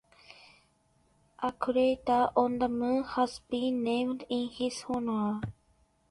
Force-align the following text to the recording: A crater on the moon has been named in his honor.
A 1.43 1.51
crater 1.51 2.31
on 2.35 2.57
the 2.57 2.67
moon 2.67 3.03
has 3.03 3.37
been 3.51 3.83
named 3.83 4.23
in 4.31 4.49
his 4.49 4.83
honor. 4.89 5.41